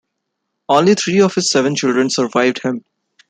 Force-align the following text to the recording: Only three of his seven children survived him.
Only 0.67 0.95
three 0.95 1.21
of 1.21 1.35
his 1.35 1.51
seven 1.51 1.75
children 1.75 2.09
survived 2.09 2.63
him. 2.63 2.83